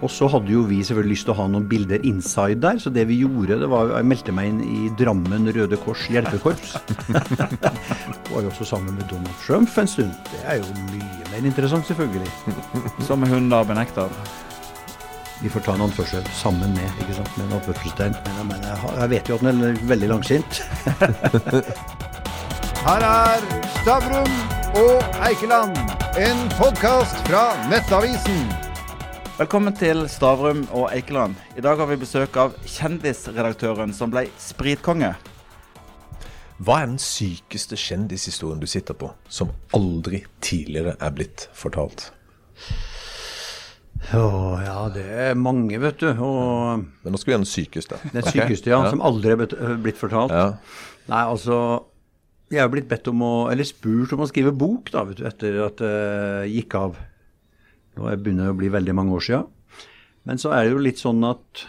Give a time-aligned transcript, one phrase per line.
[0.00, 2.92] Og så hadde jo vi selvfølgelig lyst til å ha noen bilder inside der, så
[2.92, 6.76] det vi gjorde, det var Jeg meldte meg inn i Drammen Røde Kors hjelpekorps.
[8.30, 10.14] var jo også sammen med Donald Trump en stund.
[10.30, 12.30] Det er jo mye mer interessant, selvfølgelig.
[13.08, 14.08] Som hun da benekter.
[15.42, 18.16] Vi får ta en anførsel sammen med, ikke sant, med en anførselstegn.
[18.48, 20.62] Men, jeg, jeg vet jo at den er veldig langsint.
[22.86, 23.44] Her er
[23.80, 24.32] Stavrum
[24.80, 25.76] og Eikeland,
[26.20, 28.69] en podkast fra Nettavisen.
[29.40, 31.32] Velkommen til Stavrum og Eikeland.
[31.56, 35.14] I dag har vi besøk av kjendisredaktøren som ble spritkonge.
[36.60, 42.10] Hva er den sykeste kjendishistorien du sitter på, som aldri tidligere er blitt fortalt?
[44.12, 44.26] Å
[44.60, 46.10] ja, det er mange, vet du.
[46.20, 47.96] Og Men nå skal vi ha den sykeste.
[48.10, 48.42] den okay.
[48.42, 50.36] sykeste, ja, som aldri er blitt fortalt.
[50.36, 50.50] Ja.
[51.08, 51.86] Nei, altså
[52.52, 55.24] Jeg har blitt bedt om å, eller spurt om å skrive bok da, vet du,
[55.32, 57.06] etter at det gikk av.
[57.96, 59.46] Det begynner å bli veldig mange år siden.
[60.28, 61.64] Men så er det jo litt sånn at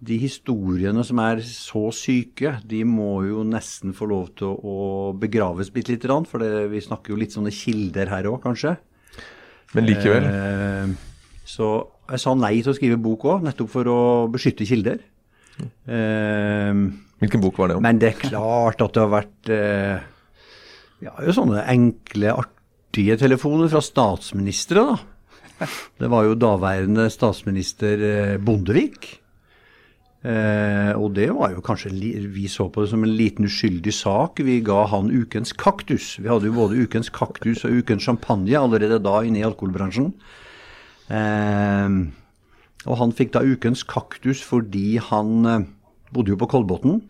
[0.00, 4.76] de historiene som er så syke, de må jo nesten få lov til å
[5.20, 6.24] begraves bitte lite grann.
[6.28, 8.78] For det, vi snakker jo litt sånne kilder her òg, kanskje.
[9.76, 10.24] Men likevel.
[10.24, 10.94] Eh,
[11.46, 11.68] så
[12.10, 14.00] jeg sa nei til å skrive bok òg, nettopp for å
[14.32, 15.04] beskytte kilder.
[15.60, 16.72] Eh,
[17.20, 17.84] Hvilken bok var det om?
[17.84, 20.00] men det er klart at det har vært eh,
[21.04, 24.96] ja, jo sånne enkle, artige telefoner fra statsministre, da.
[26.00, 29.20] Det var jo daværende statsminister eh, Bondevik.
[30.20, 31.94] Eh, og det var jo kanskje
[32.28, 34.40] Vi så på det som en liten uskyldig sak.
[34.44, 36.18] Vi ga han ukens kaktus.
[36.20, 40.12] Vi hadde jo både ukens kaktus og ukens champagne allerede da inne i alkoholbransjen.
[41.08, 41.88] Eh,
[42.88, 45.64] og han fikk da ukens kaktus fordi han eh,
[46.12, 47.00] bodde jo på Kolbotn.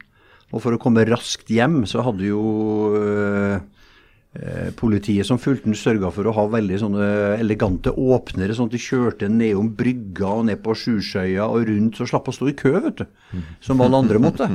[0.50, 2.40] Og for å komme raskt hjem, så hadde jo
[2.98, 3.60] eh,
[4.78, 7.06] politiet som fulgte sørga for å ha veldig sånne
[7.40, 12.06] elegante åpnere, sånn at de kjørte nedom brygga og ned på Sjusjøya og rundt, så
[12.06, 13.42] slapp å stå i kø, vet du.
[13.64, 14.46] Som alle andre måtte.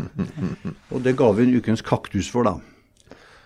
[0.95, 2.55] Og det ga vi en ukens kaktus for, da.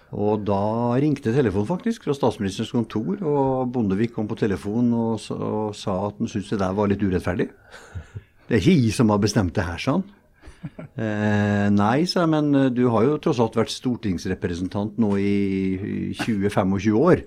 [0.10, 0.62] Og da
[1.02, 6.22] ringte telefonen faktisk fra statsministerens kontor, og Bondevik kom på telefon og, og sa at
[6.22, 7.50] han syntes det der var litt urettferdig.
[8.50, 10.08] Det er ikke jeg som har bestemt det her, sa han.
[11.00, 15.30] Eh, nei, sa jeg, men eh, du har jo tross alt vært stortingsrepresentant nå i
[15.80, 17.22] i 20-25 år.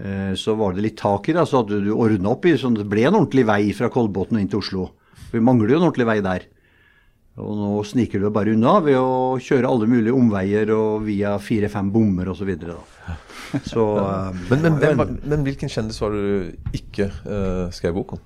[0.00, 2.74] Eh, så var det litt tak i det, så hadde du ordna opp i sånn
[2.74, 4.88] at det ble en ordentlig vei fra Kolbotn og inn til Oslo.
[5.30, 6.48] Vi mangler jo en ordentlig vei der.
[7.40, 11.36] Og nå sniker du deg bare unna ved å kjøre alle mulige omveier og via
[11.40, 12.50] fire-fem bommer osv.
[12.58, 12.80] Så,
[13.70, 16.76] så um, Men, men, det hvem var var, en- men hvilken kjendis var det du
[16.80, 18.24] ikke uh, skrev bok om?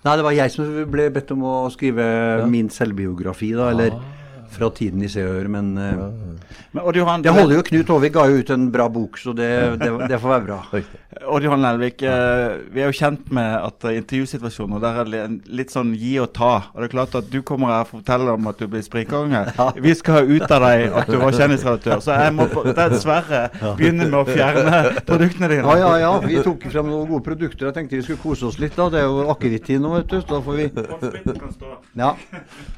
[0.00, 2.04] Nei, det var jeg som ble bedt om å skrive
[2.48, 3.98] min selvbiografi, da, eller
[4.50, 6.10] fra tiden i Se og Hør, men ja.
[6.70, 7.62] Men Johan, det holder jo.
[7.66, 9.48] Knut Håvik ga jo ut en bra bok, så det,
[9.80, 10.58] det, det får være bra.
[11.34, 15.74] Odd Johan Nelvik, eh, vi er jo kjent med at eh, intervjusituasjoner der er litt
[15.74, 16.52] sånn gi og ta.
[16.70, 19.42] Og det er klart at du kommer her og forteller om at du blir spritkonge.
[19.86, 22.46] Vi skal ha ut av deg at du var kjendisredaktør, så jeg må
[22.78, 23.42] dessverre
[23.80, 25.66] begynne med å fjerne produktene dine.
[25.66, 26.16] Ja, ja, ja.
[26.22, 27.72] Vi tok frem noen gode produkter.
[27.72, 28.78] Jeg tenkte vi skulle kose oss litt.
[28.78, 28.86] da.
[28.94, 30.20] Det er jo akevitt nå, vet du.
[30.22, 31.56] Så da får vi håndspriten kan
[31.98, 32.14] Ja.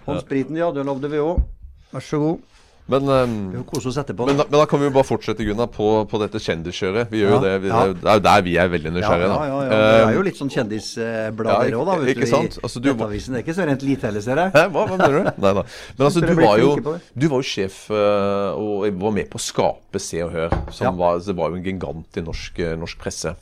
[0.08, 0.72] Håndspriten, ja.
[0.72, 1.42] Det lovde vi òg.
[1.92, 2.48] Vær så god.
[2.90, 4.26] Men, um, oss etterpå.
[4.26, 7.12] men, da, men da kan vi jo bare fortsette Gunnar, på, på dette kjendiskjøret.
[7.12, 7.78] Vi gjør jo det, vi, ja.
[7.78, 9.28] det er jo- er der vi er veldig nysgjerrige.
[9.30, 9.68] ja, ja, ja, ja.
[9.70, 11.96] Det er Eh, jo litt sånn kjendisblad ja, òg, da.
[12.02, 12.58] vet ikke du, sant?
[12.66, 13.32] Altså, du- Nettavisen.
[13.36, 14.50] Det er ikke så rent lite heller, ser jeg.
[14.56, 15.30] Hæ, hva, hva mener du?
[15.46, 15.64] Nei da.
[15.96, 19.38] Men altså, du var jo, på du var jo sjef eh, og var med på
[19.38, 20.50] å skape Se og Hør.
[20.74, 20.90] Som Ja.
[20.98, 23.36] var, det var jo en gigant i norsk, eh, norsk presse.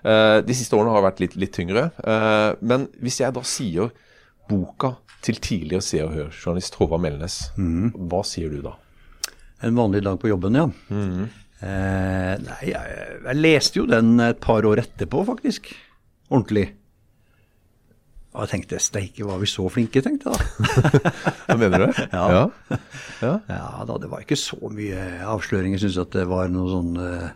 [0.00, 1.90] Uh, de siste årene har vært litt, litt tyngre.
[2.00, 3.90] Uh, men hvis jeg da sier
[4.50, 4.94] boka
[5.24, 7.90] til tidligere Se og Hør-journalist Håvard Melnes, Mm.
[8.10, 8.74] hva sier du da?
[9.62, 10.66] En vanlig dag på jobben, ja.
[11.60, 15.68] eh, nei, jeg, jeg leste jo den et par år etterpå, faktisk.
[16.30, 16.70] Ordentlig.
[18.30, 21.12] Og jeg tenkte steike, var vi så flinke, tenkte jeg da.
[21.48, 22.00] Hva mener du?
[22.14, 22.44] Ja.
[23.26, 23.32] ja.
[23.50, 25.76] Ja da, det var ikke så mye avsløringer.
[25.80, 27.28] Jeg syns at det var noe sånn eh,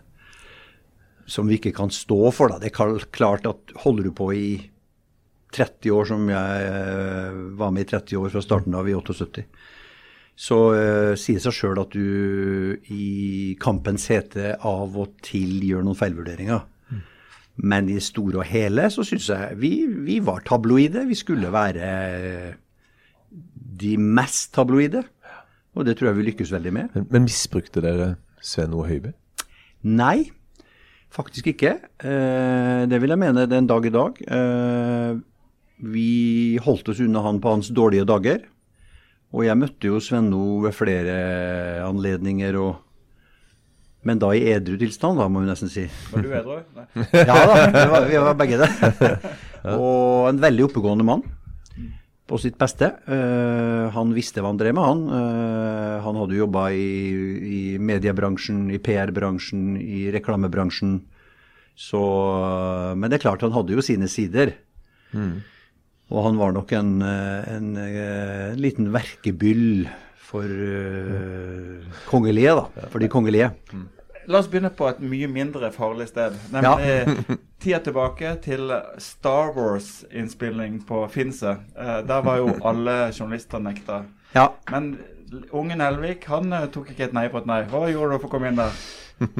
[1.26, 2.60] som vi ikke kan stå for, da.
[2.62, 4.46] Det er klart at holder du på i
[5.54, 9.46] 30 år, som jeg eh, var med i 30 år fra starten av i 78,
[10.34, 15.84] så uh, sier det seg sjøl at du i kampens hete av og til gjør
[15.86, 16.64] noen feilvurderinger.
[17.62, 21.04] Men i store og hele så syns jeg vi, vi var tabloide.
[21.06, 22.56] Vi skulle være
[23.30, 25.04] de mest tabloide.
[25.74, 26.90] Og det tror jeg vi lykkes veldig med.
[26.94, 28.14] Men, men misbrukte dere
[28.44, 28.84] Sven O.
[28.86, 29.14] Høiby?
[29.84, 30.30] Nei,
[31.12, 31.76] faktisk ikke.
[32.02, 34.20] Uh, det vil jeg mene den dag i dag.
[34.22, 35.14] Eh,
[35.82, 38.44] vi holdt oss unna han på hans dårlige dager.
[39.34, 41.14] Og jeg møtte jo Svenno ved flere
[41.86, 42.74] anledninger og
[44.04, 45.86] Men da i edru tilstand, da, må vi nesten si.
[46.12, 46.58] Var du edru?
[46.76, 46.84] Nei.
[47.30, 48.68] Ja da, vi var, vi var begge det.
[49.80, 51.22] Og en veldig oppegående mann
[52.28, 52.90] på sitt beste.
[53.08, 55.02] Uh, han visste hva han drev med, han.
[55.08, 56.84] Uh, han hadde jobba i,
[57.48, 60.98] i mediebransjen, i PR-bransjen, i reklamebransjen.
[61.72, 62.04] Så
[63.00, 64.52] Men det er klart, han hadde jo sine sider.
[66.12, 69.86] Og han var nok en, en, en, eh, liten verkebyll
[70.24, 72.88] for uh, kongelige, da.
[72.92, 73.50] For de kongelige.
[74.24, 76.36] La oss begynne på et mye mindre farlig sted.
[76.52, 77.24] Nemlig
[77.62, 81.56] tida tilbake til Star Wars-innspilling på Finse.
[81.76, 84.02] Uh, der var jo alle journalister nekta.
[84.34, 84.48] Ja.
[84.72, 84.96] Men
[85.50, 87.62] ungen Elvik han eh, tok ikke et nei på et nei.
[87.70, 88.84] Hva gjorde du for å komme inn der?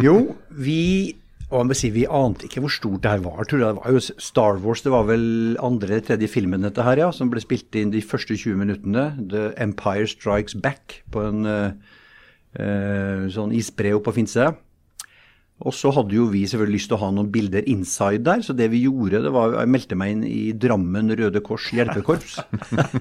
[0.01, 0.19] Jo,
[0.55, 1.17] vi
[1.51, 3.45] og jeg må si, Vi ante ikke hvor stort det her var.
[3.45, 3.69] tror jeg.
[3.69, 7.11] Det var jo Star Wars, det var vel andre eller tredje filmen dette her, ja,
[7.13, 9.11] som ble spilt inn de første 20 minuttene.
[9.31, 14.55] The Empire Strikes Back på en eh, sånn isbre oppe på Finse.
[15.63, 18.57] Og så hadde jo vi selvfølgelig lyst til å ha noen bilder inside der, så
[18.57, 22.41] det vi gjorde, det var Jeg meldte meg inn i Drammen Røde Kors hjelpekorps.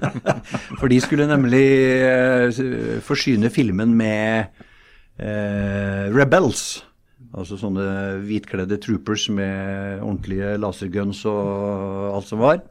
[0.78, 1.66] For de skulle nemlig
[2.06, 4.54] uh, forsyne filmen med
[5.18, 6.84] uh, Rebels.
[7.34, 7.84] Altså sånne
[8.22, 12.62] hvitkledde troopers med ordentlige laserguns og alt som var.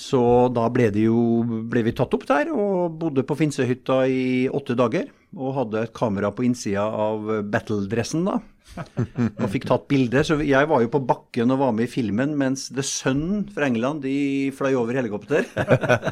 [0.00, 0.20] Så
[0.54, 4.76] da ble, det jo, ble vi tatt opp der og bodde på Finsehytta i åtte
[4.78, 5.10] dager.
[5.36, 8.38] Og hadde et kamera på innsida av battledressen da.
[8.78, 10.24] Og fikk tatt bilder.
[10.26, 13.68] Så jeg var jo på bakken og var med i filmen, mens The Sun fra
[13.70, 15.46] England de fløy over helikopter.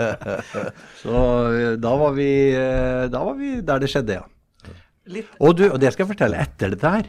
[1.03, 1.15] Så
[1.55, 4.27] eh, da var, vi, eh, da var vi der det skjedde, ja.
[5.09, 7.07] Litt Og, du, og det skal jeg fortelle etter dette her.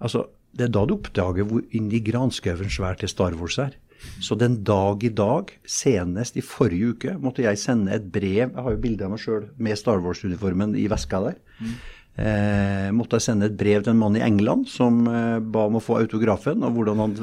[0.00, 0.26] Altså,
[0.56, 3.76] det er da du oppdager hvor inni granskauen svært det Star Wars er.
[4.20, 8.62] Så den dag i dag, senest i forrige uke, måtte jeg sende et brev Jeg
[8.62, 11.38] har jo bilde av meg sjøl med Star Wars-uniformen i veska der.
[12.16, 15.74] Eh, måtte jeg sende et brev til en mann i England som eh, ba om
[15.76, 16.62] å få autografen.
[16.64, 17.16] Og hvordan han,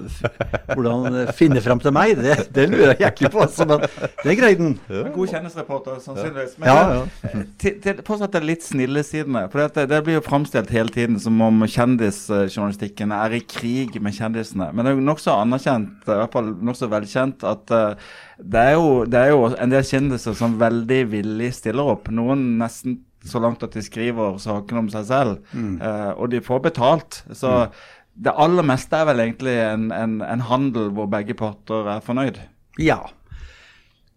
[0.70, 3.42] hvordan han eh, finner frem til meg, det, det lurer jeg ikke på.
[3.48, 3.82] Altså, men
[4.22, 4.76] det greide han.
[5.16, 6.60] god kjendisreporter, sannsynligvis.
[6.62, 7.42] Men Ja, ja.
[7.62, 9.48] til, til fortsatt det litt snillesidene.
[9.54, 14.14] For det, det blir jo framstilt hele tiden som om kjendisjournalistikken er i krig med
[14.14, 14.70] kjendisene.
[14.74, 18.78] Men det er jo nokså anerkjent, i hvert fall nokså velkjent, at uh, det, er
[18.78, 22.14] jo, det er jo en del kjendiser som veldig villig stiller opp.
[22.14, 25.38] Noen nesten så langt at de skriver sakene om seg selv.
[25.82, 27.24] eh, og de får betalt.
[27.32, 27.70] Så
[28.14, 32.38] det aller meste er vel egentlig en, en, en handel hvor begge parter er fornøyd.
[32.82, 33.00] Ja.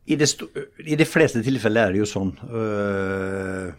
[0.07, 0.29] I det,
[0.87, 2.35] I de fleste tilfeller er det jo sånn.
[2.47, 3.71] øh,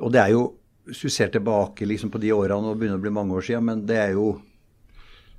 [0.00, 0.46] og det er jo,
[0.86, 3.64] hvis du ser tilbake liksom på de årene, og begynner å bli mange år siden,
[3.68, 4.40] men det er jo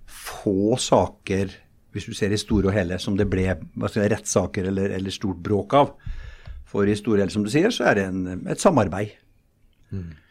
[0.08, 1.52] få saker,
[1.92, 5.76] hvis du ser i store og hele, som det ble rettssaker eller, eller stort bråk
[5.78, 5.92] av.
[6.68, 9.16] For i store og som du sier, så er det en, et samarbeid.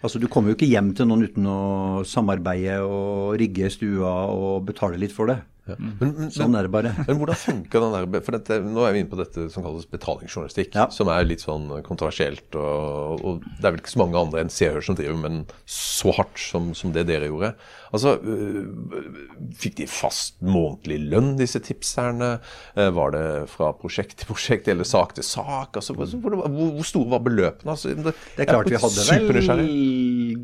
[0.05, 1.59] Altså Du kommer jo ikke hjem til noen uten å
[2.07, 5.41] samarbeide og rigge stua og betale litt for det.
[5.67, 6.93] Men, men, Sånn er det bare.
[7.09, 9.89] Men hvordan funker den der For dette, nå er vi inne på dette som kalles
[9.91, 10.85] betalingsjournalistikk, Ja.
[10.95, 12.55] som er litt sånn kontroversielt.
[12.55, 15.41] Og, og det er vel ikke så mange andre enn Se som driver med den
[15.67, 17.51] så hardt som, som det dere gjorde.
[17.91, 19.11] Altså, øh,
[19.59, 22.37] Fikk de fast månedlig lønn, disse tipserne?
[22.79, 25.75] Eh, Var det fra prosjekt til prosjekt eller sak til sak?
[25.81, 27.75] Altså, hvor, hvor, hvor store var beløpene?
[27.75, 29.67] Altså, det, Det er klart vi hadde vel.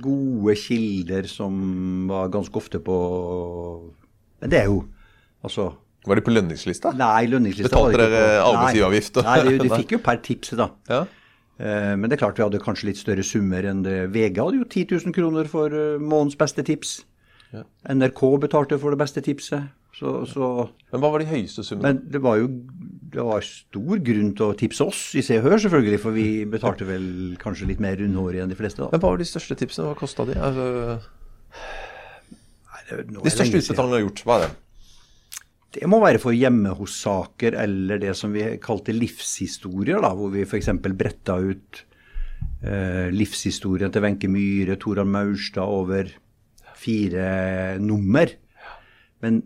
[0.03, 1.55] Gode kilder som
[2.11, 2.97] var ganske ofte på
[4.43, 4.83] Men det er jo
[5.43, 5.73] Altså
[6.07, 6.93] Var de på lønningslista?
[6.99, 9.21] Nei, lønningslista Betalte dere arbeidsgiveravgift?
[9.27, 10.69] Nei, nei de, fikk jo per tips, da.
[10.91, 11.03] Ja.
[11.59, 13.99] Eh, Men det er klart vi hadde kanskje litt større summer enn det.
[14.15, 17.01] VG hadde jo 10 000 kroner for eh, månedens beste tips.
[17.53, 19.71] NRK betalte for det beste tipset.
[19.93, 20.46] Så, så
[20.93, 21.91] Men hva var de høyeste summene?
[21.93, 22.49] Men det var jo
[23.13, 26.01] det var stor grunn til å tipse oss i Se og Hør, selvfølgelig.
[26.01, 27.05] For vi betalte vel
[27.41, 28.81] kanskje litt mer rundhårig enn de fleste.
[28.81, 28.89] da.
[28.89, 29.91] Men hva var de største tipsene?
[29.91, 30.39] Hva kosta de?
[30.41, 30.69] Altså,
[32.72, 34.51] Nei, det, de største utbetalingene du har gjort, hva er det?
[35.72, 40.44] Det må være for hjemme hos-saker eller det som vi kalte livshistorier, da, hvor vi
[40.44, 40.69] f.eks.
[40.96, 41.84] bretta ut
[42.65, 46.13] eh, livshistorien til Wenche Myhre, Toran Maurstad over
[46.81, 48.32] fire nummer.
[49.25, 49.41] Men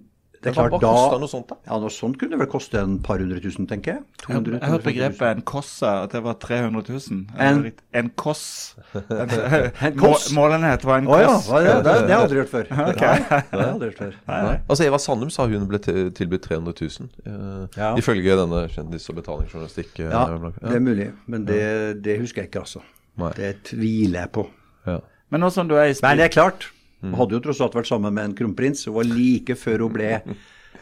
[0.46, 1.56] det er klart hva kosta da noe sånt, da?
[1.66, 4.02] Ja, noe sånt kunne vel koste en par hundre tusen, tenker jeg.
[4.22, 4.92] Jeg har 200 jeg har hørt 250 000.
[4.92, 7.20] begrepet en kosse, at det var 300 000.
[7.46, 7.72] En-
[8.02, 8.44] en koss.
[8.94, 9.34] En,
[9.90, 10.28] En koss?
[10.32, 11.48] Må- Målenhet var en Å ja, koss.
[11.50, 12.70] hva er det, det, det har jeg aldri hørt før.
[12.76, 14.14] Nei, det har jeg aldri hørt før.
[14.30, 14.54] Nei.
[14.68, 17.90] Altså Eva Sandum sa hun ble tilbudt 300 000, uh, Ja.
[17.98, 19.92] ifølge denne kjendis- og betalingsjournalistikk.
[20.00, 20.52] Uh, Ja, ja.
[20.70, 21.60] det er mulig, men det,
[22.06, 22.80] det husker jeg ikke, altså.
[23.18, 23.32] Nei.
[23.36, 24.46] Det tviler jeg på.
[24.86, 25.00] Ja.
[25.32, 26.68] Men nå som du er i Men det er klart,
[27.10, 28.86] hun hadde jo tross alt vært sammen med en kronprins.
[28.88, 30.12] Hun var like før hun ble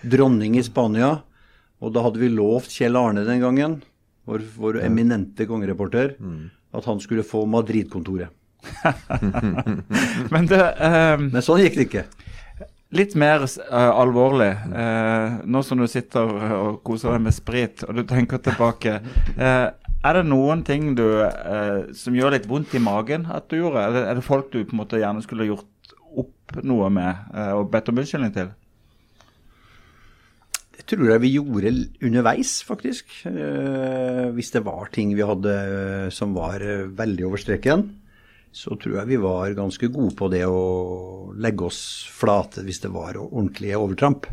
[0.05, 1.17] dronning i Spania.
[1.85, 3.81] Og da hadde vi lovt Kjell Arne den gangen,
[4.29, 6.15] vår, vår eminente kongereporter,
[6.75, 8.33] at han skulle få Madrid-kontoret.
[10.33, 11.27] Men det um...
[11.29, 12.05] Men sånn gikk det ikke.
[12.95, 17.99] Litt mer uh, alvorlig, uh, nå som du sitter og koser deg med sprit, og
[17.99, 19.01] du tenker tilbake.
[19.35, 21.05] Uh, er det noen ting du,
[21.97, 23.81] som gjør litt vondt i magen at du gjorde?
[23.81, 25.65] Er det, er det folk du på en måte gjerne skulle gjort
[26.55, 28.53] opp noe med eh, og bedt om unnskyldning til?
[30.75, 31.73] Det tror jeg vi gjorde
[32.05, 33.13] underveis, faktisk.
[33.31, 36.63] Eh, hvis det var ting vi hadde eh, som var
[36.95, 37.87] veldig over streken,
[38.55, 41.83] så tror jeg vi var ganske gode på det å legge oss
[42.15, 44.29] flate hvis det var ordentlige overtramp.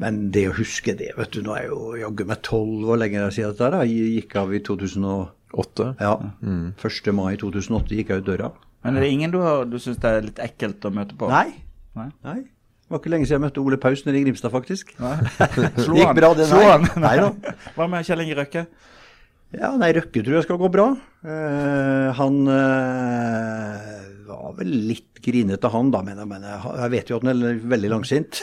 [0.00, 3.00] Men det å huske det, vet du, nå er jeg jo jaggu meg tolv år
[3.04, 3.84] lenger siden dette da.
[3.88, 5.90] Jeg gikk av i 2008.
[6.04, 6.14] Ja.
[6.44, 6.66] Mm.
[6.76, 7.12] 1.
[7.16, 8.50] mai 2008 gikk jeg ut døra.
[8.86, 11.28] Men er det ingen du, har- du syns det er litt ekkelt å møte på?
[11.32, 11.48] Nei.
[11.98, 12.10] Nei.
[12.26, 12.38] Nei.
[12.86, 14.92] Det var ikke lenge siden jeg møtte Ole Paus nede i Grimstad, faktisk.
[15.82, 16.18] Slo Gikk han?
[16.18, 16.68] bra, det, Slo nei.
[16.70, 16.84] han?
[17.02, 17.30] Nei da.
[17.74, 18.66] Hva med Kjell Inge Røkke?
[19.56, 20.84] Ja, nei, Røkke tror jeg skal gå bra.
[21.26, 27.18] Uh, han uh, var vel litt grinete, han da, men men jeg, jeg vet jo
[27.18, 28.42] at han er veldig langsint.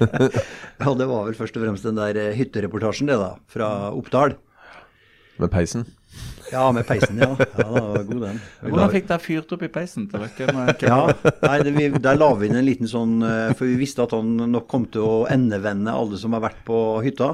[0.82, 4.36] ja, det var vel først og fremst den der eh, hyttereportasjen, det da, fra Oppdal.
[5.40, 5.86] Med peisen.
[6.52, 7.30] Ja, med peisen, ja.
[7.32, 8.40] Ja, det var god den.
[8.60, 10.74] Hvordan fikk dere fyrt opp i peisen til dere?
[10.90, 10.98] Ja,
[11.40, 14.12] nei, det, vi, der la vi inn en liten sånn eh, For vi visste at
[14.16, 16.76] han nok kom til å endevende alle som har vært på
[17.06, 17.32] hytta.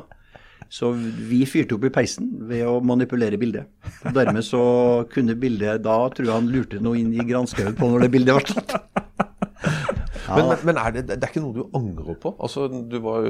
[0.70, 3.70] Så vi fyrte opp i peisen ved å manipulere bildet.
[4.04, 4.62] Og dermed så
[5.10, 8.36] kunne bildet Da tror jeg han lurte noe inn i granskauen på når det bildet
[8.36, 8.76] var tatt.
[10.28, 12.34] Men, men, men er det, det er ikke noe du angrer på?
[12.44, 13.24] Altså, Du var,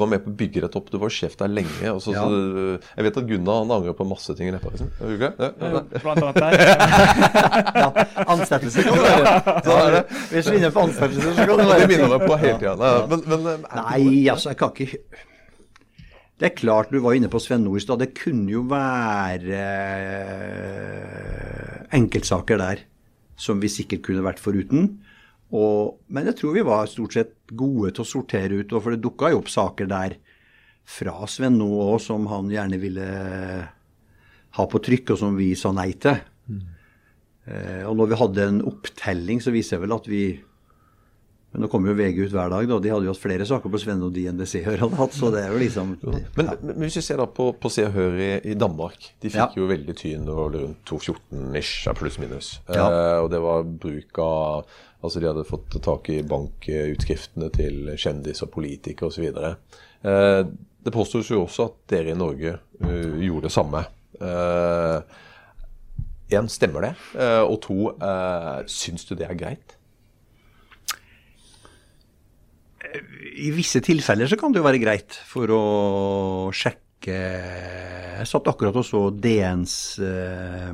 [0.00, 1.70] var med på å bygge dette opp, du var sjef der lenge.
[1.90, 2.24] Altså, Ja.
[2.26, 4.54] så, jeg vet at Gunnar han angrer på masse ting i.
[4.54, 4.88] Er det?
[5.20, 5.82] Ja, ja, ja.
[6.02, 6.52] Blant annet der.
[7.84, 7.88] Ja,
[8.30, 9.54] ansettelse kan det være.
[9.66, 10.02] Så er det.
[10.30, 12.58] Hvis vi er inne på ansettelse, så kan det Det være minner meg på hele
[12.62, 12.90] tida.
[13.10, 14.98] Men, men Nei, altså, jeg kan ikke
[16.40, 18.00] Det er klart du var inne på Sven Nord i stad.
[18.02, 19.60] Det kunne jo være
[20.74, 22.82] eh, enkeltsaker der
[23.38, 24.96] som vi sikkert kunne vært foruten.
[25.54, 29.04] Og, men jeg tror vi var stort sett gode til å sortere ut, for det
[29.04, 30.16] dukka jo opp saker der
[30.84, 33.06] fra Sven Nå òg som han gjerne ville
[34.54, 36.18] ha på trykk, og som vi sa nei til.
[37.44, 40.24] Eh, og når vi hadde en opptelling, så viser jeg vel at vi
[41.54, 42.76] men nå kommer jo VG ut hver dag, da.
[42.82, 44.98] De hadde jo hatt flere saker på Svenne og de enn det Se og hadde
[44.98, 47.84] hatt, så det er jo liksom Men, men hvis vi ser da på, på Se
[47.86, 49.06] og Hør i, i Danmark.
[49.22, 49.46] De fikk Ja.
[49.54, 52.48] jo veldig tyn rundt 214-ish, pluss-minus.
[52.66, 52.88] Ja.
[52.88, 54.66] Eh, og det var bruk av
[55.04, 59.26] Altså de hadde fått tak i bankutskriftene til kjendis og politikere osv.
[59.28, 60.40] Eh,
[60.84, 63.84] det påstås jo også at dere i Norge uh, gjorde det samme.
[66.32, 66.92] Én, stemmer det?
[67.20, 69.73] Eh, og to, uh, syns du det er greit?
[73.34, 75.62] I visse tilfeller så kan det jo være greit for å
[76.54, 79.74] sjekke Jeg satt akkurat og så DNs
[80.06, 80.70] eh,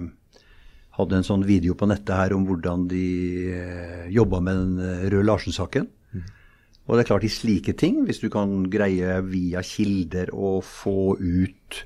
[0.99, 3.07] Hadde en sånn video på nettet her om hvordan de
[3.55, 5.89] eh, jobba med den Røde Larsen-saken.
[6.91, 11.15] Og det er klart, i slike ting, hvis du kan greie via kilder å få
[11.21, 11.77] ut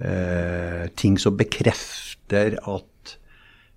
[0.00, 3.14] eh, ting som bekrefter at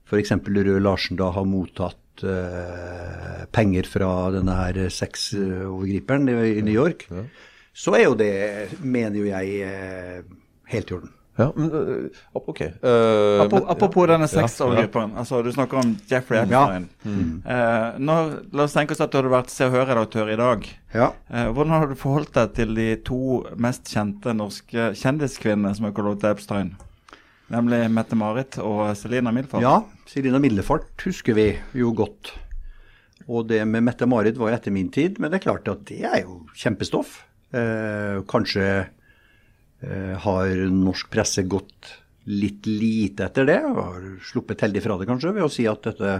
[0.07, 0.31] f.eks.
[0.31, 7.07] Røe Larsen da har mottatt eh, penger fra denne her sexovergriperen i, i New York,
[7.75, 8.31] så er jo det,
[8.81, 10.23] mener jo jeg, eh,
[10.71, 11.11] helt i orden.
[11.35, 12.61] Ja, men øh, ok.
[12.61, 15.09] Eh, Apropos, denne Ja.
[15.17, 16.89] Altså, du snakker om Jeffrey Epstein.
[17.05, 18.15] Eh, nå,
[18.53, 20.69] la oss tenke oss at du hadde vært Se og Hør-redaktør i dag.
[20.93, 21.09] Ja.
[21.29, 25.95] Eh, hvordan har du forholdt deg til de to mest kjente norske kjendiskvinnene som har
[25.97, 26.77] kalt Epstein?
[27.51, 29.61] Nemlig Mette-Marit og Selina Milford.
[29.61, 32.29] Ja, Selina Middelfart husker vi jo godt.
[33.25, 36.19] Og det med Mette-Marit var etter min tid, men det er klart at det er
[36.21, 37.23] jo kjempestoff.
[37.55, 41.89] Eh, kanskje eh, har norsk presse gått
[42.29, 45.81] litt lite etter det, og har sluppet heldig fra det kanskje, ved å si at
[45.87, 46.19] dette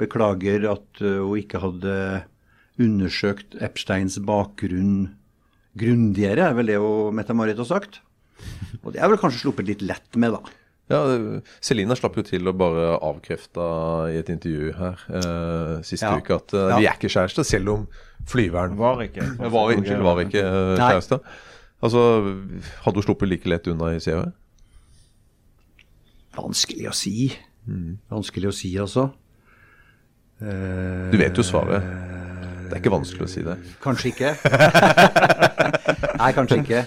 [0.00, 1.96] beklager at eh, hun ikke hadde
[2.84, 5.14] undersøkt Epsteins bakgrunn
[5.78, 6.82] grundigere, er vel det
[7.16, 8.02] Mette-Marit har sagt.
[8.82, 10.60] Og det er vel kanskje sluppet litt lett med, da.
[10.92, 10.98] Ja,
[11.64, 13.64] Selina slapp jo til å bare avkrefte
[14.12, 16.18] i et intervju her eh, siste Ja.
[16.20, 16.76] uke at eh, Ja.
[16.76, 17.86] vi er ikke kjærester, selv om
[18.28, 19.24] flyveren Var ikke.
[19.54, 21.18] var, unnskyld, var ikke uh, kjæreste.
[21.84, 22.02] Altså,
[22.84, 24.18] hadde hun sluppet like lett unna i E?
[26.36, 27.30] Vanskelig å si.
[28.10, 29.08] Vanskelig å si, altså.
[30.42, 31.84] Eh, Du vet jo svaret.
[32.64, 33.54] Det er ikke vanskelig å si det.
[33.84, 34.32] Kanskje ikke.
[36.20, 36.80] Nei, kanskje ikke.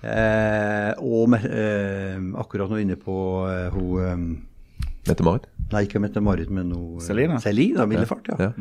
[0.00, 3.16] Eh, og med, eh, akkurat nå inne på
[3.50, 4.22] eh, hun eh,
[5.10, 5.48] Mette-Marit?
[5.70, 7.36] Nei, ikke Mette-Marit, men hun Celine.
[7.42, 7.84] Selina?
[7.84, 8.48] Selina Millefart, ja.
[8.48, 8.52] Ja.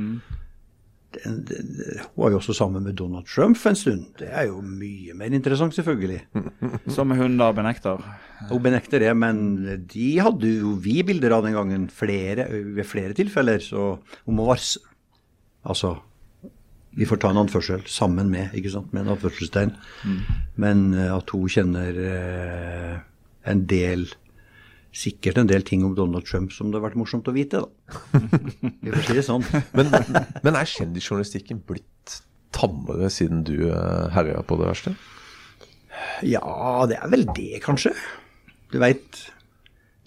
[1.15, 1.69] den, den,
[2.03, 4.05] hun var jo også sammen med Donald Trump en stund.
[4.19, 6.22] Det er jo mye mer interessant, selvfølgelig.
[6.96, 8.03] Som hun da benekter.
[8.51, 9.41] Hun benekter det, men
[9.89, 13.63] de hadde jo vi bilder av den gangen flere, ved flere tilfeller.
[13.63, 14.84] Så hun må varsle.
[15.69, 15.98] Altså,
[16.98, 19.75] vi får ta en anførsel sammen med, ikke sant, med en anførselstegn.
[20.62, 22.98] Men eh, at hun kjenner eh,
[23.50, 24.10] en del
[24.89, 28.00] Sikkert en del ting om Donald Trump som det har vært morsomt å vite, da.
[28.81, 29.43] Vi får si det sånn.
[29.77, 29.91] Men,
[30.41, 32.15] men er kjendisjournalistikken blitt
[32.58, 34.96] tammere siden du uh, herja på det verste?
[36.25, 37.93] Ja, det er vel det, kanskje.
[38.74, 39.22] Du veit,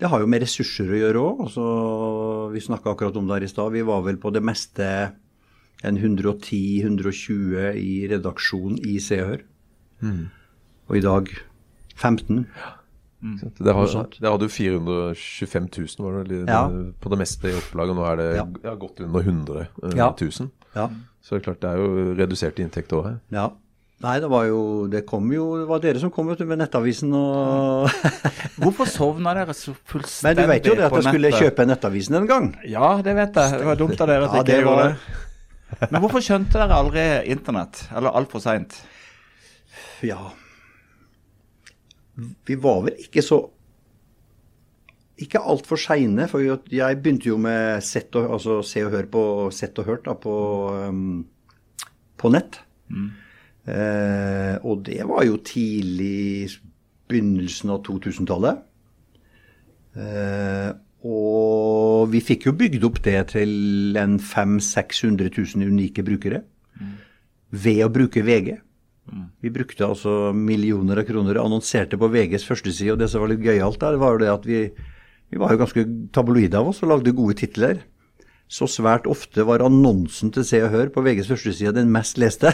[0.02, 1.46] det har jo med ressurser å gjøre òg.
[1.46, 1.68] Altså,
[2.50, 3.70] vi snakka akkurat om det her i stad.
[3.78, 4.88] Vi var vel på det meste
[5.84, 9.42] en 110-120 i redaksjon i Se og Hør.
[10.90, 11.28] Og i dag
[11.96, 12.46] 15.
[13.22, 13.86] Det har,
[14.18, 16.64] det hadde jo 425 000 var det, Ja.
[17.00, 17.94] på det meste i opplaget.
[17.96, 18.46] Nå er det Ja.
[18.64, 20.10] ja, godt under 100 eh, Ja.
[20.20, 20.50] 000.
[20.74, 20.88] Ja.
[21.22, 23.18] Så det er klart det er jo reduserte inntekter òg her.
[23.30, 23.48] ja.
[24.02, 27.12] Nei, det var jo Det kom jo Det var dere som kom ut med Nettavisen
[27.14, 27.86] og
[28.58, 30.48] Hvorfor sovna dere så fullstendig på nettet?
[30.48, 32.48] Men du vet jo det at jeg skulle kjøpe Nettavisen en gang.
[32.66, 33.58] Ja, det vet jeg.
[33.60, 34.96] Det var dumt av dere at Ja, ikke gjorde var- det.
[35.88, 37.86] Men hvorfor skjønte dere aldri internett?
[37.96, 38.76] Eller altfor seint?
[40.04, 40.32] Ja
[42.46, 43.38] Vi var vel ikke så
[45.22, 49.24] Ikke altfor seine, for jeg begynte jo med sett og, altså se og hør på
[49.54, 50.34] Sett og hørt da, på,
[50.90, 51.22] um,
[52.18, 52.58] på nett.
[53.62, 56.48] Eh, og det var jo tidlig
[57.10, 58.64] begynnelsen av 2000-tallet.
[59.94, 60.70] Eh,
[61.02, 66.44] og vi fikk jo bygd opp det til en 500 000-600 000 unike brukere
[67.52, 68.54] ved å bruke VG.
[69.42, 73.42] Vi brukte altså millioner av kroner, annonserte på VGs førsteside, og det som var litt
[73.44, 74.60] gøyalt der, var jo det at vi,
[75.32, 77.82] vi var jo ganske tabloide av oss og lagde gode titler.
[78.52, 82.52] Så svært ofte var annonsen til Se og Hør på VGs førsteside den mest leste.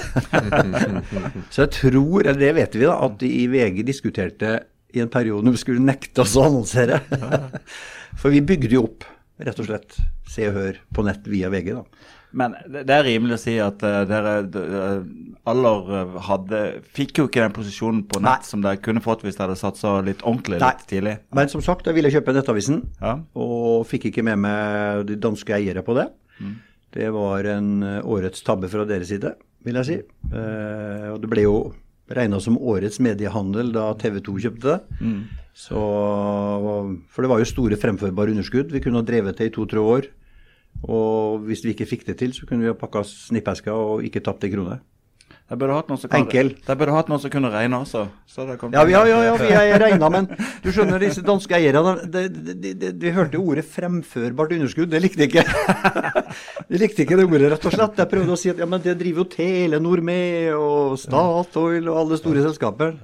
[1.53, 4.61] Så jeg tror, eller det vet vi da, at de i VG diskuterte
[4.95, 7.01] i en periode når vi skulle nekte oss å annonsere.
[8.21, 9.05] For vi bygde jo opp,
[9.39, 11.85] rett og slett, Se og Hør på nett via VG, da.
[12.39, 14.99] Men det er rimelig å si at eh, dere uh,
[15.49, 16.59] aller eh, hadde
[16.93, 18.49] Fikk jo ikke den posisjonen på nett Nei.
[18.51, 20.69] som dere kunne fått hvis dere hadde satsa litt ordentlig Nei.
[20.75, 21.15] litt tidlig.
[21.39, 23.15] Men som sagt, jeg ville kjøpe Nettavisen, Ja.
[23.33, 26.11] og fikk ikke med meg de danske eiere på det.
[26.95, 29.33] Det var en eh, årets tabbe fra deres side,
[29.65, 29.99] vil jeg si.
[30.29, 31.57] Eh, og det ble jo
[32.15, 34.79] regna som årets mediehandel da TV 2 kjøpte det.
[35.59, 35.81] Så,
[37.11, 38.71] for det var jo store fremførbare underskudd.
[38.71, 40.07] Vi kunne ha drevet det i to-tre år.
[40.87, 44.23] Og hvis vi ikke fikk det til, så kunne vi ha pakka snippeska og ikke
[44.23, 44.79] tapt en krone.
[45.49, 46.51] De burde hatt noen som kan, Enkel.
[46.67, 48.03] de burde hatt noen som kunne regne også.
[48.29, 50.27] Så det kom Ja, ja, ja, ja vi har regna, men
[50.63, 54.91] du skjønner, disse danske eierne de, de, de, de, de hørte ordet 'fremførbart underskudd'.
[54.93, 55.45] Det likte de ikke.
[56.69, 57.97] De likte ikke det ordet, rett og slett.
[57.97, 61.97] Jeg prøvde å si at ja, men det driver jo Telenor med, og Statoil og
[62.03, 62.99] alle store selskaper.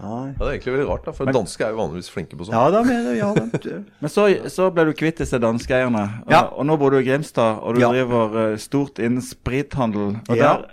[0.00, 0.32] Nei.
[0.32, 2.56] Ja, Det er egentlig veldig rart, da, for danske er jo vanligvis flinke på sånt.
[2.56, 3.82] Ja, da mener jeg, ja, da.
[4.00, 6.46] Men så, så ble du kvitt disse danskeeierne, og, Ja.
[6.48, 7.90] og nå bor du i Grimstad, og du Ja.
[7.92, 10.16] driver eh, stort innen sprithandel.
[10.24, 10.56] Og Ja.
[10.56, 10.64] der,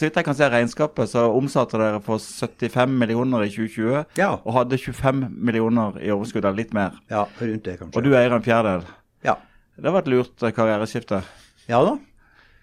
[0.00, 4.32] så vidt jeg kan se regnskapet, så omsatte dere for 75 millioner i 2020, Ja.
[4.40, 6.96] og hadde 25 millioner i overskudd, eller litt mer.
[7.12, 7.96] ja, rundt det, kanskje.
[8.00, 8.88] Og du eier en fjerdedel.
[9.28, 9.36] Ja.
[9.80, 11.20] Det var et lurt eh, karriereskifte.
[11.68, 11.98] Ja da.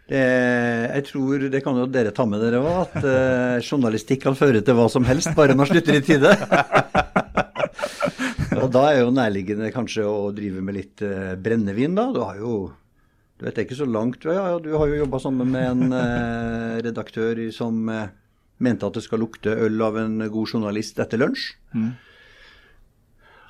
[0.08, 0.20] Det,
[0.96, 4.62] jeg tror det kan jo dere ta med dere òg, at eh, journalistikk kan føre
[4.64, 6.32] til hva som helst, bare man slutter i tide.
[8.62, 12.08] og da er jo nærliggende kanskje å drive med litt eh, brennevin, da.
[12.16, 12.54] Du har jo
[13.38, 15.68] Du vet det er ikke så langt ja, ja, Du har jo jobba sammen med
[15.70, 18.10] en eh, redaktør som eh,
[18.64, 21.52] mente at det skal lukte øl av en god journalist etter lunsj.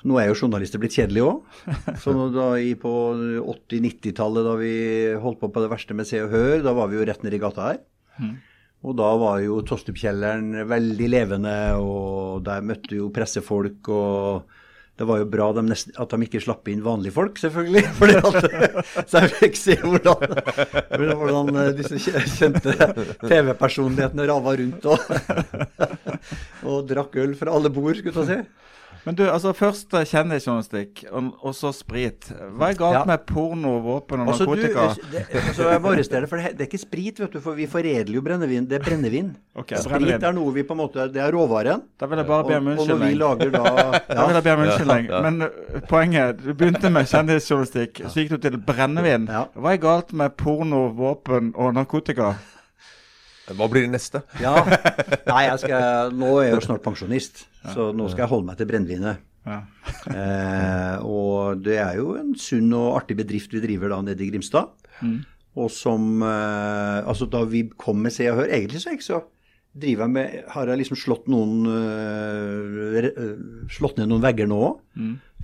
[0.08, 1.62] Nå er jo journalister blitt kjedelige òg.
[2.02, 2.92] Så da i på
[3.40, 4.74] 80-90-tallet, da vi
[5.18, 7.40] holdt på på det verste med Se og Hør, da var vi jo rett nedi
[7.42, 7.80] gata her.
[8.86, 13.90] Og da var jo Tosterpkjelleren veldig levende, og der møtte jo pressefolk.
[13.90, 14.54] og
[14.98, 17.84] det var jo bra de nest, at de ikke slapp inn vanlige folk, selvfølgelig.
[18.00, 20.24] Fordi at, så jeg fikk se hvordan,
[21.20, 22.00] hvordan eh, disse
[22.34, 22.74] kjente
[23.22, 24.98] TV-personlighetene rava rundt og,
[26.68, 28.40] og drakk øl fra alle bord, skulle jeg si.
[29.08, 32.26] Men du, altså først eh, kjendisjournalistikk, og, og så sprit.
[32.58, 33.04] Hva er galt Ja.
[33.08, 36.66] med porno, våpen og Altså, du, det, altså, jeg må arrestere det, for det, det
[36.66, 38.66] er ikke sprit, vet du, for vi foredler jo brennevin.
[38.68, 39.30] Det er brennevin.
[39.56, 40.26] Okay, sprit brennevin.
[40.28, 41.86] er noe vi på en måte Det er råvaren.
[41.98, 43.16] Da vil jeg bare be om og når vi unnskyldning.
[43.22, 43.64] lager da
[44.18, 45.08] Da vil jeg be om unnskyldning.
[45.08, 45.22] Ja, ja.
[45.30, 49.24] Men uh, poenget Du begynte med kjendisjournalistikk, så gikk du til brennevin.
[49.32, 49.46] Ja.
[49.56, 52.34] Hva er galt med porno, våpen og narkotika?
[53.56, 54.22] Hva blir det neste?
[54.42, 54.52] ja.
[55.30, 58.60] Nei, jeg skal, nå er jeg jo snart pensjonist, så nå skal jeg holde meg
[58.60, 59.24] til brennevinet.
[59.48, 59.62] Ja.
[60.12, 64.28] Eh, og det er jo en sunn og artig bedrift vi driver da nede i
[64.32, 64.74] Grimstad.
[65.58, 69.20] Og som eh, Altså, da vi kom med Se og Hør Egentlig så, ikke så
[69.78, 73.32] driver jeg med Har jeg liksom slått noen eh, eh,
[73.72, 74.82] Slått ned noen vegger nå òg?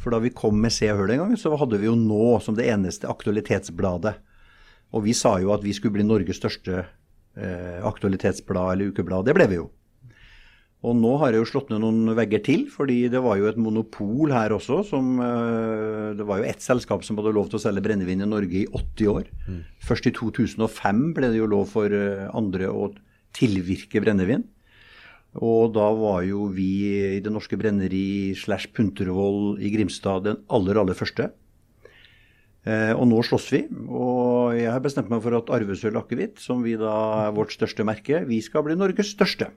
[0.03, 2.37] For da vi kom med Se og Hør den gangen, så hadde vi jo Nå
[2.45, 4.15] som det eneste aktualitetsbladet.
[4.95, 6.85] Og vi sa jo at vi skulle bli Norges største
[7.37, 9.27] eh, aktualitetsblad eller ukeblad.
[9.29, 9.71] Det ble vi jo.
[10.85, 13.61] Og nå har jeg jo slått ned noen vegger til, fordi det var jo et
[13.61, 14.83] monopol her også.
[14.85, 18.29] som eh, Det var jo ett selskap som hadde lov til å selge brennevin i
[18.29, 19.31] Norge i 80 år.
[19.85, 22.91] Først i 2005 ble det jo lov for eh, andre å
[23.35, 24.45] tilvirke brennevin.
[25.43, 26.69] Og da var jo vi
[27.17, 31.33] i Det Norske Brenneri slash Puntervoll i Grimstad den aller, aller første.
[32.65, 33.63] Eh, og nå slåss vi.
[33.89, 36.95] Og jeg har bestemt meg for at Arvesølv akevitt, som vi da
[37.27, 39.51] er vårt største merke, vi skal bli Norges største.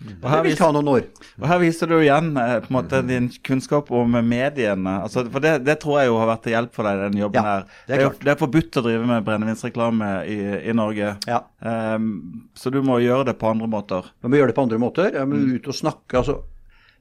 [0.00, 1.02] Og Det her, vil vis, ta noen år.
[1.36, 4.94] og her viser du igjen eh, på en måte din kunnskap om mediene.
[5.04, 7.36] Altså, for det, det tror jeg jo har vært til hjelp for deg den jobben
[7.36, 7.66] Ja, her.
[7.90, 10.38] det er det er forbudt å drive med brennevinsreklame i,
[10.72, 11.12] i Norge.
[11.28, 11.42] Ja.
[11.60, 14.08] Um, så du må gjøre det på andre måter.
[14.24, 15.12] Man må gjøre det på andre måter.
[15.20, 16.16] Jeg må ut og snakke.
[16.22, 16.38] altså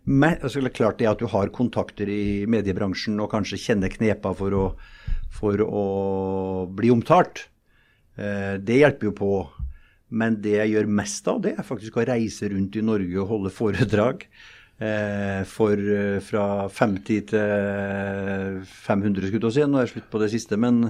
[0.09, 4.31] med, altså det klart det at du har kontakter i mediebransjen og kanskje kjenner knepa
[4.35, 4.63] for å,
[5.29, 5.85] for å
[6.75, 7.45] bli omtalt.
[8.19, 9.33] Eh, det hjelper jo på.
[10.09, 13.29] Men det jeg gjør mest av, det er faktisk å reise rundt i Norge og
[13.29, 14.25] holde foredrag.
[14.79, 19.67] Eh, for eh, fra 50 til 500, skulle jeg si.
[19.67, 20.59] Nå er det slutt på det siste.
[20.59, 20.89] Men,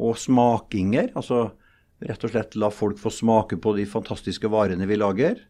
[0.00, 1.12] og smakinger.
[1.14, 1.50] Altså
[2.08, 5.40] rett og slett la folk få smake på de fantastiske varene vi lager.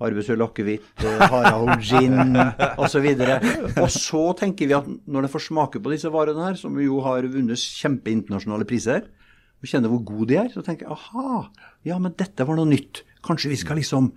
[0.00, 2.16] Arvesøl akevitt, eh, Harald gin
[2.80, 3.08] osv.
[3.80, 7.02] Og så tenker vi at når den får smake på disse varene her, som jo
[7.04, 9.06] har vunnet kjempeinternasjonale priser,
[9.60, 11.46] og kjenner hvor gode de er, så tenker jeg aha,
[11.84, 13.02] ja, men dette var noe nytt.
[13.26, 14.12] Kanskje vi skal liksom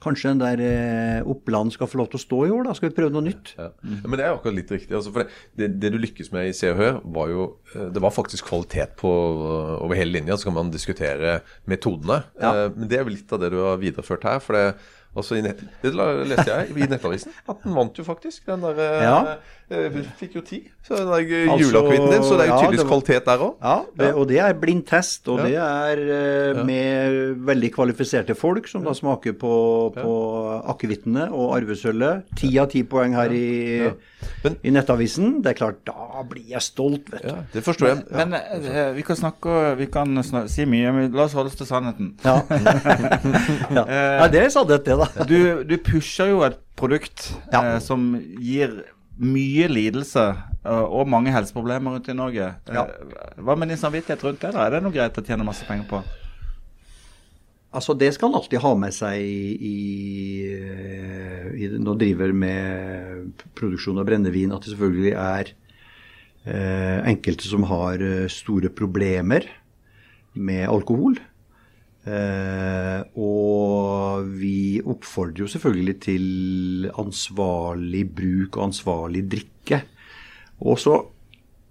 [0.00, 2.72] Kanskje den der eh, Oppland skal få lov til å stå i år, da?
[2.72, 3.50] Skal vi prøve noe nytt?
[3.58, 3.66] Ja.
[3.84, 4.94] Men det er akkurat litt riktig.
[4.96, 7.42] Altså, for det, det, det du lykkes med i Se og Hør, var jo
[7.74, 10.38] eh, Det var faktisk kvalitet på over hele linja.
[10.40, 12.22] Så kan man diskutere metodene.
[12.40, 12.54] Ja.
[12.64, 14.40] Eh, Men det er jo litt av det du har videreført her.
[14.40, 14.64] For det,
[15.16, 17.32] altså nett, det leste jeg i Nettavisen.
[17.50, 18.44] At den vant jo faktisk.
[18.46, 19.16] Den der eh, Ja.
[19.70, 20.60] eh, Fikk jo ti.
[20.86, 22.22] Så den der eh, Altså, din.
[22.26, 23.56] Så det er jo ja, tydeligvis kvalitet der òg.
[23.62, 25.28] Ja, og det er blind test.
[25.28, 29.52] og det er eh, med veldig kvalifiserte folk som da smaker på,
[29.98, 30.14] på
[30.74, 32.30] akevittene og arvesølvet.
[32.40, 33.90] Ti av ti poeng her i,
[34.44, 35.40] Men- i Nettavisen.
[35.42, 37.28] Det er klart, da blir jeg stolt, vet du.
[37.32, 38.04] Ja, det forstår jeg.
[38.14, 41.56] Men men vi kan snakke Vi kan snakke, si mye, men la oss holde oss
[41.58, 42.12] til sannheten.
[42.24, 42.38] Ja.
[44.30, 45.24] det er sannhet, det, da.
[45.30, 47.62] Du, du pusher jo et produkt Ja.
[47.74, 48.80] eh, som gir
[49.20, 52.54] mye lidelse eh, og mange helseproblemer rundt i Norge.
[52.68, 52.86] Eh, Ja.
[53.40, 54.54] Hva med din samvittighet rundt det?
[54.56, 54.64] da?
[54.66, 56.00] Er det noe greit å tjene masse penger på?
[57.70, 59.74] Altså, det skal han alltid ha med seg i,
[61.60, 65.52] i Når han driver med produksjon av brennevin, at det selvfølgelig er
[66.50, 69.46] eh, enkelte som har eh, store problemer
[70.34, 71.18] med alkohol.
[72.08, 79.82] Eh, og vi oppfordrer jo selvfølgelig til ansvarlig bruk og ansvarlig drikke.
[80.64, 80.96] Og så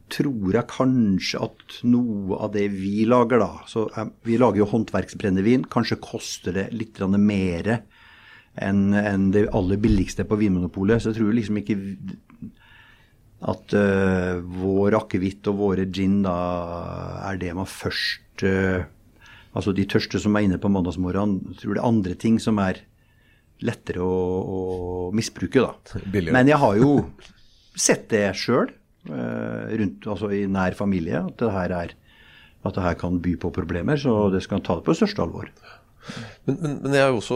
[0.10, 4.70] tror jeg kanskje at noe av det vi lager, da så eh, Vi lager jo
[4.70, 5.66] håndverksbrennevin.
[5.72, 7.80] Kanskje koster det litt mer
[8.60, 11.02] enn det aller billigste på Vinmonopolet.
[11.02, 11.78] Så jeg tror liksom ikke
[13.50, 16.38] at eh, vår akevitt og våre gin da
[17.30, 18.84] er det man først eh,
[19.58, 21.56] Altså de tørste som er inne på mandagsmorgenen.
[21.62, 22.84] Tror det er andre ting som er
[23.66, 24.60] lettere å, å
[25.18, 26.02] misbruke, da.
[26.06, 26.36] Billigere.
[26.38, 26.92] Men jeg har jo
[27.80, 28.70] sett det sjøl,
[29.10, 31.96] rundt, altså i nær familie, at det her er
[32.68, 33.98] at det her kan by på problemer.
[34.00, 35.48] Så det skal ta det på største alvor.
[36.46, 37.36] Men, men, men jeg er jo også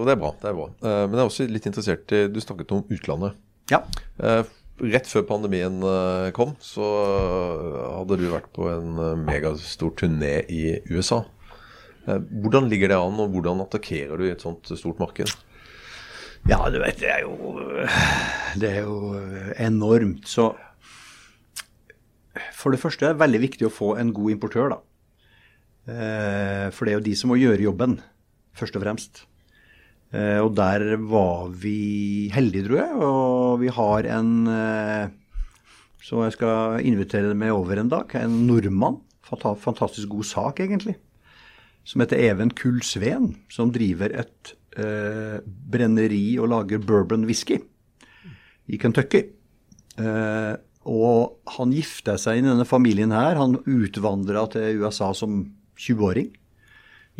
[0.00, 0.30] Og det er bra.
[0.40, 0.64] det er bra.
[0.80, 3.36] Eh, Men jeg er også litt interessert i Du snakket om utlandet.
[3.70, 3.82] Ja.
[4.18, 4.40] Eh,
[4.80, 10.38] Rett før pandemien eh, kom, så eh, hadde du vært på en eh, megastor turné
[10.48, 11.18] i USA.
[12.08, 15.32] Eh, Hvordan ligger det an, og hvordan attakkerer du i et sånt stort marked?
[16.48, 17.34] Ja, du vet, det er jo
[18.58, 19.14] Det er jo
[19.60, 20.24] enormt.
[20.30, 20.54] Så
[22.56, 24.78] for det første er det veldig viktig å få en god importør, da.
[25.90, 27.98] Eh, For det er jo de som må gjøre jobben,
[28.56, 29.22] først og fremst.
[30.14, 32.96] Eh, Og der var vi heldige, tror jeg.
[33.04, 35.08] Og vi har en eh,
[36.00, 38.14] Så jeg skal invitere deg med over en dag.
[38.16, 39.00] En nordmann.
[39.28, 40.96] Fantastisk god sak, egentlig.
[41.90, 47.58] Som heter Even Kull Sveen, Som driver et eh, brenneri og lager bourbon whisky
[48.70, 49.24] i Kentucky.
[49.98, 50.52] Eh,
[50.90, 53.40] og han gifta seg inn i denne familien her.
[53.40, 55.42] Han utvandra til USA som
[55.80, 56.30] 20-åring.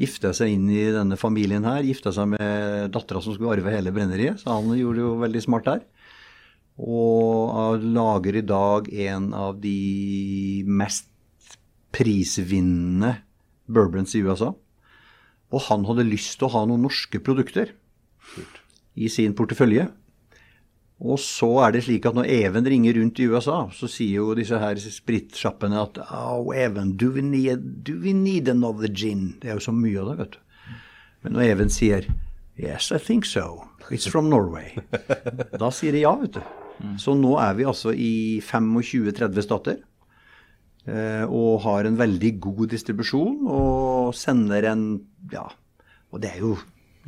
[0.01, 1.83] Gifta seg inn i denne familien her.
[1.85, 5.43] Gifta seg med dattera som skulle arve hele brenneriet, så han gjorde det jo veldig
[5.45, 5.83] smart der.
[6.81, 11.11] Og lager i dag en av de mest
[11.93, 13.17] prisvinnende
[13.73, 14.53] bourbons i USA.
[15.51, 17.73] Og han hadde lyst til å ha noen norske produkter
[18.95, 19.89] i sin portefølje.
[21.01, 24.35] Og så er det slik at når Even ringer rundt i USA, så sier jo
[24.37, 29.39] disse her spritsjappene at Oh, Even, do we, need, do we need another gin?
[29.41, 30.75] Det er jo så mye av det, vet du.
[31.25, 32.11] Men når Even sier
[32.61, 33.65] Yes, I think so.
[33.91, 34.77] It's from Norway.
[35.63, 36.43] Da sier de ja, vet du.
[37.01, 39.81] Så nå er vi altså i 25-30 stater.
[40.87, 44.85] Eh, Og har en veldig god distribusjon og sender en
[45.33, 45.49] Ja,
[46.11, 46.59] og det er jo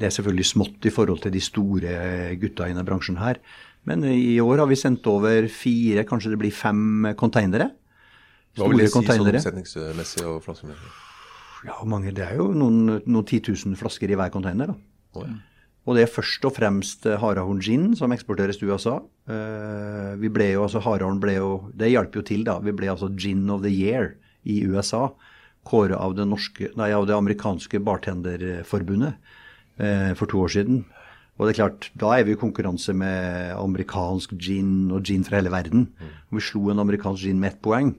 [0.00, 1.92] det er selvfølgelig smått i forhold til de store
[2.40, 3.36] gutta i denne bransjen her.
[3.84, 7.68] Men i år har vi sendt over fire, kanskje det blir fem konteinere.
[8.56, 9.40] Hva vil det si sånn containere.
[9.42, 10.92] omsetningsmessig og flaskemessig?
[11.68, 14.72] Ja, mange, det er jo noen, noen 10 000 flasker i hver konteiner.
[14.72, 14.76] da.
[15.14, 15.36] Oh, ja.
[15.82, 19.00] Og det er først og fremst eh, Harahorn gin som eksporteres til USA.
[19.26, 22.60] Eh, vi ble jo, altså Harahorn ble jo, Det hjalp jo til, da.
[22.62, 24.14] Vi ble altså Gin of the Year
[24.46, 25.08] i USA.
[25.66, 29.18] Kåret av det, norske, nei, av det amerikanske bartenderforbundet
[29.82, 30.84] eh, for to år siden.
[31.38, 35.40] Og det er klart, da er vi i konkurranse med amerikansk gin og gin fra
[35.40, 35.88] hele verden.
[36.30, 37.94] Og vi slo en amerikansk gin med ett poeng.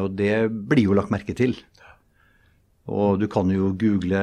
[0.00, 1.52] Og det blir jo lagt merke til.
[2.92, 4.22] Og du kan jo google,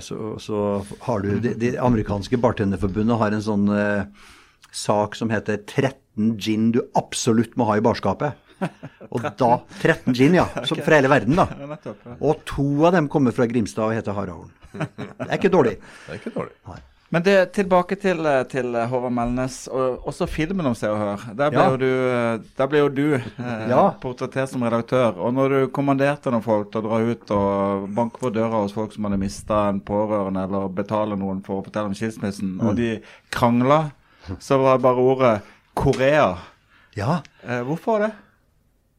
[0.00, 0.60] så, så
[1.04, 4.06] har du Det, de amerikanske bartenderforbundet har en sånn eh,
[4.72, 8.38] sak som heter 13 gin du absolutt må ha i barskapet.
[9.10, 10.46] Og da 13 gin, ja.
[10.68, 11.46] Som fra hele verden, da.
[12.20, 14.52] Og to av dem kommer fra Grimstad og heter Harahorn.
[14.72, 15.76] Det er ikke dårlig.
[16.06, 16.56] Det er ikke dårlig.
[17.10, 21.24] Men det, tilbake til, eh, til Håvard Melnes, og også filmen om Se og Hør.
[21.34, 21.70] Der ble Ja.
[21.72, 23.90] jo du, eh, der ble jo du eh, Ja.
[24.00, 25.16] portrettert som redaktør.
[25.18, 28.72] Og når du kommanderte noen folk til å dra ut og banke på døra hos
[28.72, 32.76] folk som hadde mista en pårørende, eller betale noen for å fortelle om skilsmissen, og
[32.76, 33.00] de
[33.32, 33.90] krangla,
[34.38, 35.42] så var det bare ordet
[35.74, 36.38] Korea.
[36.94, 37.22] Ja.
[37.44, 38.12] Eh, hvorfor det?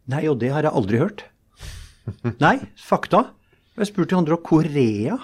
[0.10, 1.24] Nei, og det har jeg aldri hørt.
[2.42, 3.28] Nei, fakta.
[3.78, 5.18] Jeg spurte andre om Korea.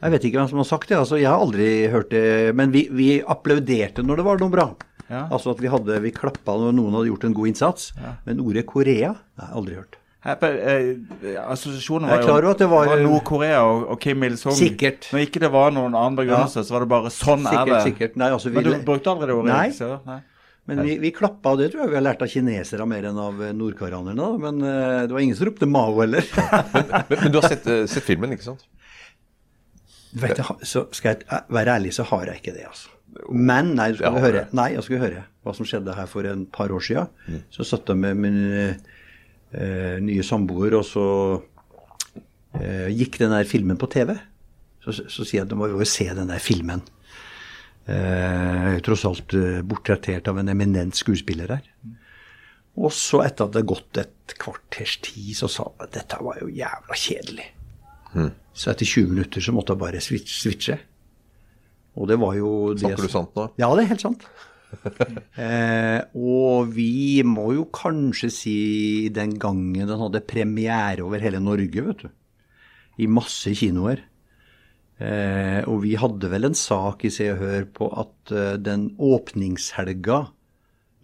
[0.00, 0.98] Jeg vet ikke hvem som har sagt det.
[0.98, 2.24] altså Jeg har aldri hørt det.
[2.58, 4.68] Men vi, vi applauderte når det var noe bra.
[5.08, 5.22] Ja.
[5.32, 7.92] Altså at vi, hadde, vi klappa når noen hadde gjort en god innsats.
[8.26, 9.96] Men ordet Korea jeg aldri hørt.
[10.26, 14.52] Her, eh, assosiasjonen var klar at det var- Nord-Korea og, og Kim Il-sung.
[14.58, 15.06] Sikkert.
[15.14, 17.78] Når ikke det var noen annen begrunnelse, så var det bare sånn er det.
[17.86, 18.16] sikkert.
[18.20, 19.52] Nei, altså, vi, Men du brukte aldri det ordet?
[19.54, 19.68] Nei.
[19.70, 20.06] ikke sant?
[20.10, 20.18] Nei.
[20.68, 23.16] men vi, vi klappa, og det tror jeg vi har lært av kinesere mer enn
[23.22, 24.26] av eh, nordkoreanerne.
[24.42, 26.26] Men eh, det var ingen som ropte Mao heller.
[26.74, 28.66] Men, men du har sett, eh, sett filmen, ikke sant?
[30.12, 32.94] Vet, jeg så skal jeg eh, være ærlig, så har jeg ikke det, altså.
[33.32, 34.46] Men nei, du høre.
[34.56, 37.42] Nei, jeg skal høre hva som skjedde her for en par år siden.
[37.52, 41.06] Så satt jeg med min eh, nye samboer, og så
[42.60, 44.14] eh, gikk den der filmen på TV.
[44.84, 46.84] Så, så sier jeg at du må jo se den der filmen.
[47.88, 51.68] Eh, tross alt eh, bortrettert av en eminent skuespiller her.
[52.78, 56.18] Og så etter at det hadde gått et kvarters tid, så sa jeg at dette
[56.22, 57.48] var jo jævla kjedelig.
[58.58, 60.78] Så etter 20 minutter så måtte jeg bare switche.
[61.98, 63.48] Og det var jo det Snakker du sant nå?
[63.60, 64.28] Ja, det er helt sant.
[65.44, 68.58] eh, og vi må jo kanskje si
[69.14, 72.08] den gangen den hadde premiere over hele Norge, vet du.
[72.98, 74.02] I masse kinoer.
[74.98, 78.90] Eh, og vi hadde vel en sak i Se og Hør på at eh, den
[78.98, 80.24] åpningshelga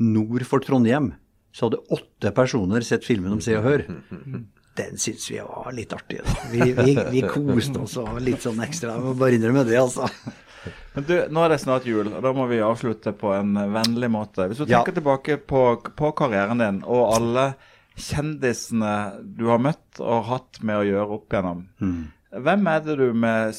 [0.02, 1.12] nord for Trondheim,
[1.54, 3.86] så hadde åtte personer sett filmen om Se og Hør.
[4.74, 6.20] Den syns vi var litt artig.
[6.50, 8.96] Vi, vi, vi koste oss og litt sånn ekstra.
[8.96, 10.08] Jeg må bare innrømme det, altså.
[10.96, 14.08] Men du, nå er det snart jul, og da må vi avslutte på en vennlig
[14.10, 14.48] måte.
[14.50, 14.80] Hvis du Ja.
[14.80, 15.62] tenker tilbake på,
[15.94, 17.46] på karrieren din og alle
[17.94, 18.92] kjendisene
[19.38, 22.04] du har møtt og hatt med å gjøre opp gjennom, Mm.
[22.42, 23.54] hvem er det du med,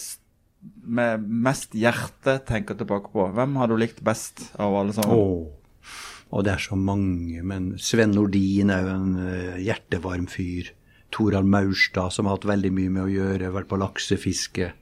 [0.84, 3.30] med mest hjerte tenker tilbake på?
[3.36, 5.16] Hvem har du likt best av alle sammen?
[5.16, 5.46] Åh.
[6.36, 10.72] Og det er så mange, men Sven Nordin er jo en eh, hjertevarm fyr.
[11.16, 14.74] Torald Maurstad, som har hatt veldig mye med å gjøre, vært på laksefiske.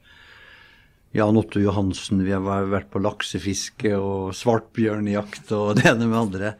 [1.14, 6.56] Jan Otto Johansen, vi har vært på laksefiske og svartbjørnjakt og det ene med andre.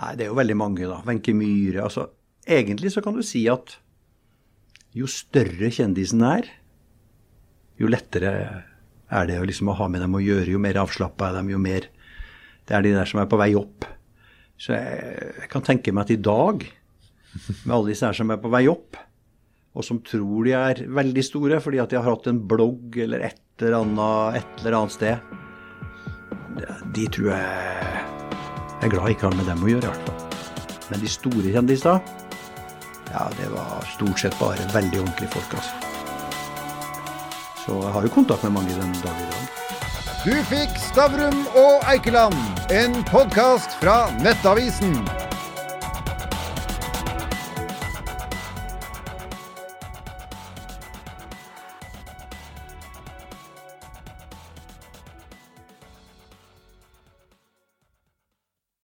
[0.00, 1.02] Nei, det er jo veldig mange, da.
[1.04, 1.84] Wenche Myhre.
[1.84, 2.08] Altså,
[2.48, 3.76] egentlig så kan du si at
[4.96, 6.48] jo større kjendisen er,
[7.80, 8.32] jo lettere
[9.12, 10.54] er det liksom å ha med dem å gjøre.
[10.54, 11.90] Jo mer avslappa er dem, jo mer
[12.62, 13.84] Det er de der som er på vei opp.
[14.54, 16.62] Så jeg, jeg kan tenke meg at i dag,
[17.64, 18.96] med alle disse her som er på vei opp,
[19.72, 23.24] og som tror de er veldig store fordi at de har hatt en blogg eller
[23.30, 25.16] et eller annet et eller annet sted,
[26.92, 27.40] de- tror jeg
[28.82, 30.20] er glad jeg ikke har med dem å gjøre, i hvert fall.
[30.90, 32.02] Men de store kjendisene,
[33.12, 35.74] ja, det var stort sett bare veldig ordentlige folk, altså.
[37.62, 39.48] Så jeg har jo kontakt med mange den dag i dag.
[40.22, 42.36] Du fikk Stavrum og Eikeland,
[42.74, 44.98] en podkast fra Nettavisen.